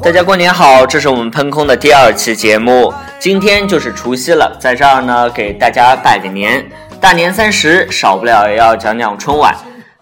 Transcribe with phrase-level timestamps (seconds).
[0.00, 6.64] 大家过年好，这是我们喷空的第二期节目，今天就是除夕了，在这儿呢给大家拜个年，
[7.00, 9.54] 大年三十少不了也要讲讲春晚。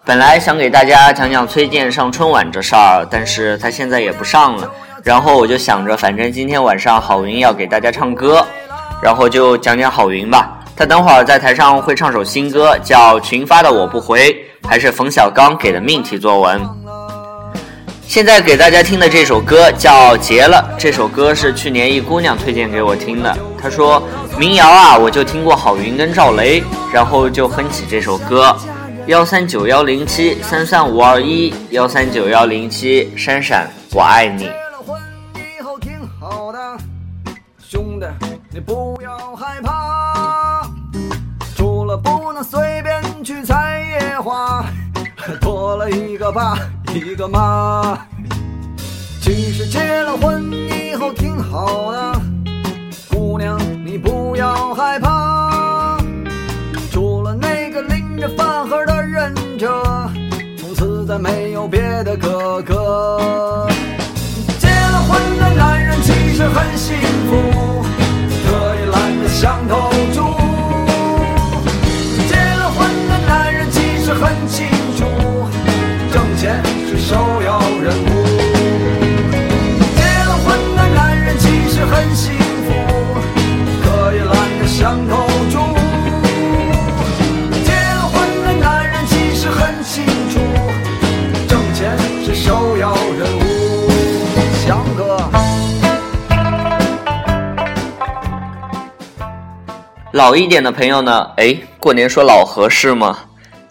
[0.05, 4.71] 本来想给大家讲讲崔健上春晚这事儿，但是他现在也不上了，
[5.03, 8.45] 然后我就想着，反正今天晚上郝云要给大家唱歌，
[9.01, 10.59] 然后就讲讲郝云吧。
[10.75, 14.31] 他等会儿在台上会唱首新歌，叫《群发的我不回》，
[14.69, 16.61] 还是冯小刚给的命题作文。
[18.07, 23.37] 现在给大家听的这首歌叫《结了》，这首歌是去年一姑娘推荐给我听的。
[23.61, 24.01] 她说
[24.39, 28.55] 民谣啊，我就听过郝云跟赵雷，然后就哼起这首歌：
[29.07, 34.49] 幺三九幺零七三三五二一，幺三九幺零七闪闪我爱你。
[37.59, 38.05] 兄弟，
[38.51, 40.65] 你不要害怕，
[41.57, 44.63] 除了不能随便去采野花，
[45.41, 46.57] 多了一个爸，
[46.97, 48.07] 一个妈。
[49.21, 52.21] 其实结了婚以后挺好的，
[84.87, 85.57] 懒得想投注。
[87.65, 87.73] 结
[88.07, 88.15] 婚
[88.45, 90.39] 的男人其实很清楚，
[91.45, 93.89] 挣钱是首要任务。
[94.65, 95.29] 强哥。
[100.13, 101.31] 老一点的朋友呢？
[101.35, 103.17] 哎，过年说老合适吗？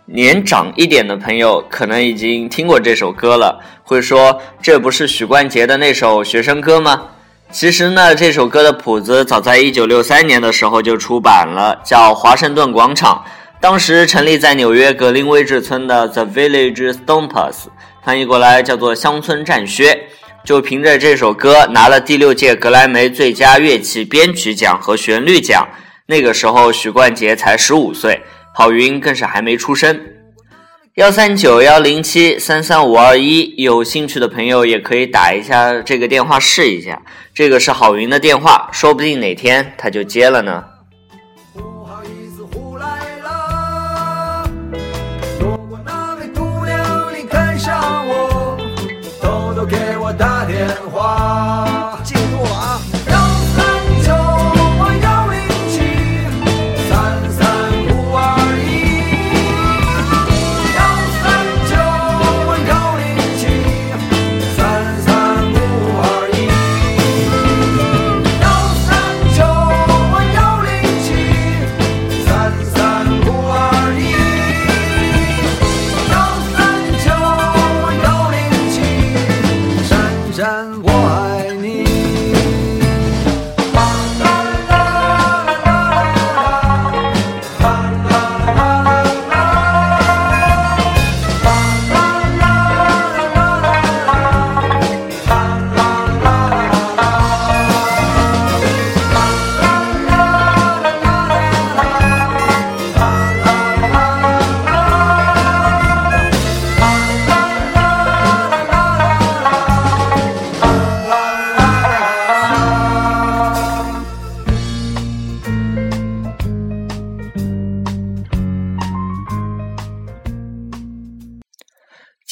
[0.05, 7.05] 年长一点的朋友可能已经听过这首歌了，会说这不是许冠杰的那首学生歌吗？
[7.53, 13.25] 其实呢，这首歌的谱子早在一九六三年的时候就出版了，叫《华盛顿广场》，
[13.61, 17.55] 当时成立在纽约格林威治村的 The Village Stompers，
[18.05, 19.99] 翻译过来叫做乡村战靴，
[20.45, 25.67] 就凭着这首歌拿了第六届格莱美最佳乐器编曲奖和旋律奖。
[26.05, 28.21] 那个时候，许冠杰才十五岁，
[28.53, 29.99] 郝云更是还没出生。
[30.97, 37.03] 幺三九幺零七三三五二一，有兴趣的朋友也可以打一下这个电话试一下。
[37.35, 40.65] 这个是郝云的电话，说不定哪天他就接了呢。
[45.39, 48.57] 如果那位姑娘你看上我，
[49.03, 51.66] 就偷偷给我打电话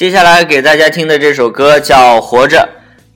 [0.05, 2.59] 接下来给大家听的这首歌叫《活着》。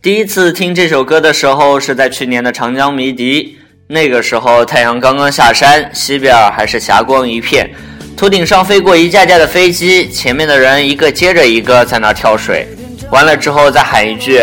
[0.00, 3.58] 第一次听这首歌的时候是在去年的长江迷笛，
[3.88, 7.70] 那个时候太阳刚刚下山，西边还是霞光一片，
[8.16, 12.66] 头顶上飞过一架架的飞机，前面的人一个接着一个在那跳水，
[13.10, 14.40] 完了之后再喊一句：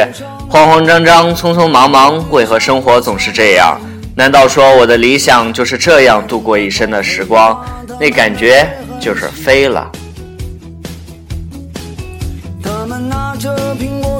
[0.47, 3.81] 慌慌张张，匆匆忙忙，为何生活总是这样？
[4.15, 7.59] 难道说我的理想就是这样度过一生的时光？
[7.99, 8.69] 那感觉
[9.01, 9.91] 就是飞了。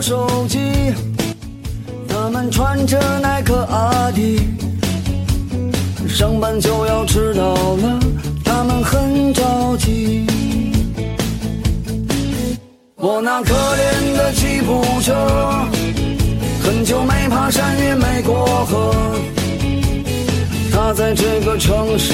[0.05, 0.59] 手机，
[2.07, 4.39] 他们穿着耐克阿迪，
[6.07, 7.99] 上班就要迟到了，
[8.43, 10.27] 他们很着急。
[12.97, 15.15] 我那可怜的吉普车，
[16.61, 18.93] 很久没爬山也没过河，
[20.71, 22.04] 他在这个城市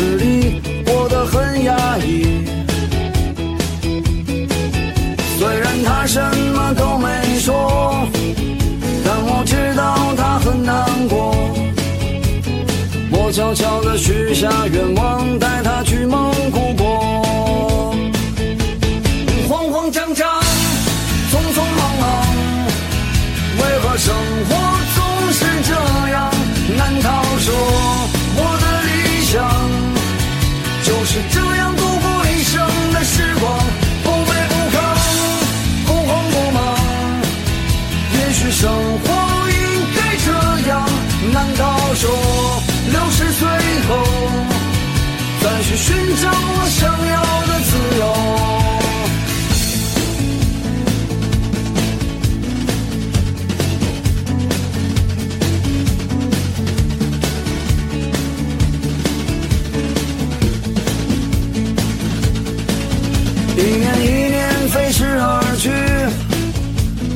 [14.42, 15.71] 下愿望，带他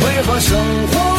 [0.00, 0.58] 为何生
[0.88, 1.09] 活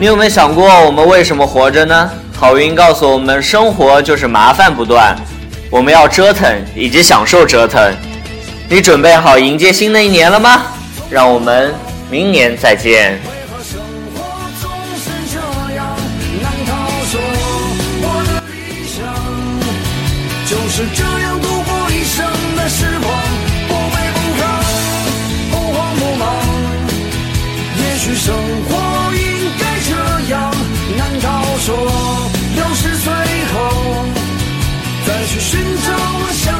[0.00, 2.10] 你有没有想过我们为什么活着呢？
[2.34, 5.14] 郝云告诉我们，生活就是麻烦不断，
[5.68, 7.94] 我们要折腾以及享受折腾。
[8.66, 10.62] 你准备好迎接新的一年了吗？
[11.10, 11.74] 让我们
[12.10, 13.12] 明年再见。
[13.12, 13.18] 为
[13.52, 13.78] 何生
[14.14, 14.24] 活
[14.62, 15.38] 总是这
[15.76, 15.94] 样？
[16.40, 16.72] 难道
[17.10, 17.20] 说
[18.00, 19.04] 我的理想
[20.48, 22.24] 就是这样度过一生
[22.56, 23.12] 的时光？
[23.68, 24.48] 不卑不亢，
[25.50, 26.26] 不慌不忙，
[27.76, 28.34] 也许生
[28.66, 28.70] 活
[35.72, 36.59] 我想